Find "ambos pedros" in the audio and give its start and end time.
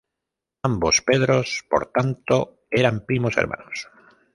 0.63-1.63